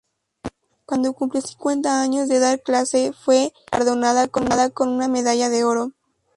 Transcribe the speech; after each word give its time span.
Cuando 0.87 1.13
cumplió 1.13 1.43
cincuenta 1.43 2.01
años 2.01 2.27
de 2.27 2.39
dar 2.39 2.63
clases 2.63 3.15
fue 3.15 3.53
galardonada 3.71 4.27
con 4.29 4.89
una 4.91 5.07
medalla 5.07 5.49
de 5.49 5.63
oro. 5.63 5.91